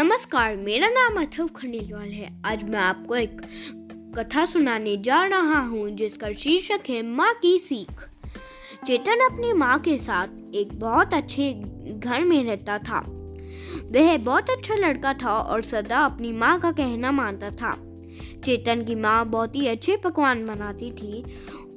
नमस्कार, 0.00 0.56
मेरा 0.56 0.88
नाम 0.88 1.20
अथव 1.22 1.46
खंडेलवाल 1.46 2.08
है। 2.08 2.42
आज 2.46 2.64
मैं 2.64 2.78
आपको 2.78 3.16
एक 3.16 3.40
कथा 4.18 4.44
सुनाने 4.44 4.96
जा 4.96 5.24
रहा 5.24 5.60
हूँ, 5.60 5.90
जिसका 5.90 6.32
शीर्षक 6.32 6.80
है 6.88 7.02
माँ 7.02 7.34
की 7.34 7.58
सीख। 7.58 7.90
चेतन 8.86 9.32
अपनी 9.32 9.52
माँ 9.52 9.78
के 9.78 9.98
साथ 9.98 10.54
एक 10.54 10.78
बहुत 10.80 11.14
अच्छे 11.14 11.52
घर 11.98 12.24
में 12.24 12.44
रहता 12.44 12.78
था। 12.78 12.98
वह 13.90 14.16
बहुत 14.18 14.50
अच्छा 14.50 14.74
लड़का 14.74 15.14
था 15.14 15.38
और 15.38 15.62
सदा 15.62 15.98
अपनी 15.98 16.32
माँ 16.32 16.60
का 16.60 16.72
कहना 16.72 17.12
मानता 17.12 17.50
था। 17.50 17.74
चेतन 18.44 18.84
की 18.84 18.94
माँ 18.94 19.26
बहुत 19.26 19.56
ही 19.56 19.66
अच्छे 19.66 19.96
पकवान 19.96 20.46
बनाती 20.46 20.90
थी 20.90 21.24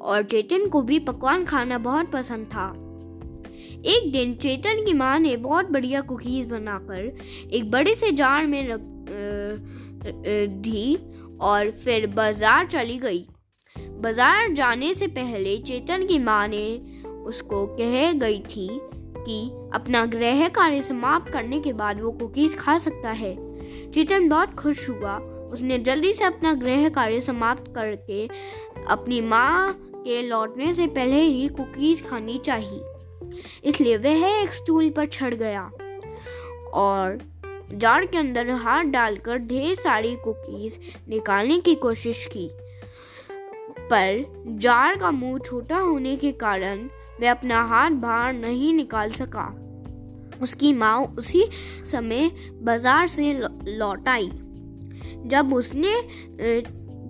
और 0.00 0.22
चेतन 0.22 0.68
को 0.68 0.82
भी 0.82 0.98
पकवान 0.98 1.44
खाना 1.44 1.78
बहुत 1.78 2.12
पसंद 2.12 2.46
था। 2.46 2.81
एक 3.86 4.10
दिन 4.12 4.34
चेतन 4.34 4.84
की 4.84 4.92
माँ 4.92 5.18
ने 5.18 5.36
बहुत 5.38 5.70
बढ़िया 5.70 6.00
कुकीज 6.00 6.46
बनाकर 6.46 7.50
एक 7.52 7.70
बड़े 7.70 7.94
से 7.94 8.10
जार 8.12 8.46
में 8.46 8.66
रख 8.68 8.80
दी 10.62 10.96
और 11.40 11.70
फिर 11.74 12.06
बाज़ार 12.06 12.66
चली 12.66 12.98
गई। 12.98 13.26
बाज़ार 13.76 14.52
जाने 14.52 14.92
से 14.94 15.06
पहले 15.08 15.56
चेतन 15.58 16.06
की 16.06 16.18
माँ 16.18 16.46
ने 16.48 16.66
उसको 17.26 17.66
कह 17.76 18.12
गई 18.12 18.38
थी 18.48 18.68
कि 19.16 19.40
अपना 19.74 20.04
गृह 20.06 20.48
कार्य 20.48 20.82
समाप्त 20.82 21.32
करने 21.32 21.60
के 21.60 21.72
बाद 21.72 22.00
वो 22.00 22.10
कुकीज 22.12 22.56
खा 22.58 22.76
सकता 22.78 23.10
है। 23.12 23.34
चेतन 23.90 24.28
बहुत 24.28 24.54
खुश 24.54 24.88
हुआ। 24.90 25.16
उसने 25.52 25.78
जल्दी 25.78 26.12
से 26.12 26.24
अपना 26.24 26.52
गृह 26.54 26.88
कार्य 26.88 27.20
समाप्त 27.20 27.72
करके 27.74 28.26
अपनी 28.88 29.20
माँ 29.20 29.72
के 30.04 30.22
लौटने 30.22 30.72
से 30.74 30.86
पहले 30.88 31.20
ही 31.20 31.48
कुकीज 31.50 32.06
खानी 32.06 32.38
चाहिए। 32.38 32.80
इसलिए 33.64 33.96
वह 33.98 34.26
एक 34.32 34.52
स्टूल 34.52 34.90
पर 34.90 35.06
चढ़ 35.08 35.34
गया 35.34 35.70
और 36.74 37.18
जार 37.74 38.04
के 38.06 38.18
अंदर 38.18 38.50
हाथ 38.60 38.84
डालकर 38.84 39.38
ढेर 39.38 39.74
सारी 39.74 40.14
कुकीज 40.24 40.78
निकालने 41.08 41.58
की 41.58 41.74
कोशिश 41.74 42.26
की। 42.32 42.48
पर 43.82 44.24
जार 44.58 44.96
का 44.96 45.10
मुँह 45.10 45.38
छोटा 45.38 45.78
होने 45.78 46.16
के 46.16 46.32
कारण 46.32 46.88
वह 47.20 47.30
अपना 47.30 47.62
हाथ 47.64 47.90
बाहर 48.00 48.32
नहीं 48.32 48.72
निकाल 48.74 49.10
सका। 49.12 49.46
उसकी 50.42 50.72
माँ 50.72 50.98
उसी 51.18 51.44
समय 51.86 52.30
बाज़ार 52.62 53.06
से 53.08 53.32
लौट 53.68 54.08
आई। 54.08 54.30
जब 55.26 55.52
उसने 55.54 55.92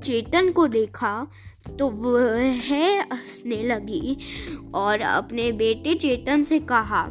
चेतन 0.01 0.51
को 0.51 0.67
देखा 0.69 1.15
तो 1.67 1.89
वह 1.89 2.61
हंसने 2.63 3.63
लगी 3.63 4.17
और 4.75 5.01
अपने 5.01 5.51
बेटे 5.53 5.95
चेतन 5.95 6.45
से 6.45 6.59
कहा, 6.63 7.07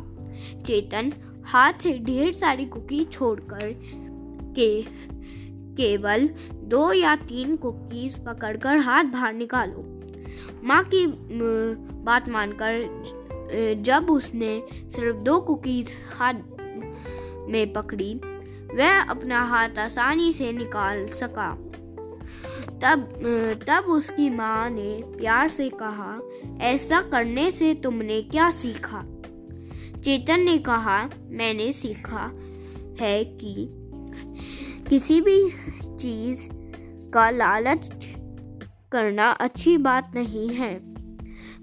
चेतन, 0.66 1.12
हाथ 1.46 1.74
से 1.74 1.98
ढेर 2.00 2.32
सारी 2.34 2.66
कुकी 2.66 3.04
छोड़कर 3.04 3.74
के, 4.56 4.82
केवल 5.76 6.28
दो 6.70 6.92
या 6.94 7.16
तीन 7.16 7.56
कुकीज 7.56 8.16
पकड़कर 8.26 8.78
हाथ 8.78 9.04
बाहर 9.04 9.34
निकालो। 9.34 9.84
माँ 10.64 10.84
की 10.84 11.06
बात 12.06 12.30
मानकर 12.30 13.84
जब 13.84 14.10
उसने 14.10 14.62
सिर्फ़ 14.72 15.18
दो 15.18 15.40
कुकीज 15.40 15.92
हाथ 16.18 16.34
में 17.50 17.74
पकड़ी, 17.74 18.14
वह 18.76 19.02
अपना 19.02 19.42
हाथ 19.44 19.80
आसानी 19.80 20.32
से 20.34 20.52
निकाल 20.52 21.08
सका। 21.14 21.52
तब 22.84 23.10
तब 23.68 23.86
उसकी 23.90 24.30
माँ 24.30 24.70
ने 24.70 24.90
प्यार 25.18 25.50
से 25.50 25.70
कहा, 25.74 26.20
ऐसा 26.62 27.02
करने 27.02 27.50
से 27.52 27.74
तुमने 27.74 28.22
क्या 28.22 28.50
सीखा? 28.52 29.04
चेतन 30.02 30.40
ने 30.40 30.58
कहा, 30.58 31.04
मैंने 31.30 31.72
सीखा 31.72 32.32
है 33.02 33.24
कि 33.42 33.68
किसी 34.90 35.22
भी 35.22 35.38
चीज़ 35.98 36.48
का 37.14 37.30
लालच 37.30 37.90
करना 38.92 39.30
अच्छी 39.30 39.78
बात 39.78 40.12
नहीं 40.16 40.50
है। 40.50 40.74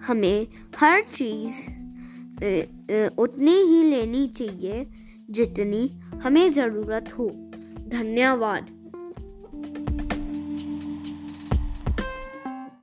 हमें 0.06 0.46
हर 0.80 1.02
चीज़ 1.12 1.66
उतनी 3.18 3.60
ही 3.62 3.82
लेनी 3.84 4.26
चाहिए 4.28 4.86
जितनी 5.30 5.88
हमें 6.22 6.52
ज़रूरत 6.52 7.12
हो। 7.18 7.28
धन्यवाद। 7.88 8.77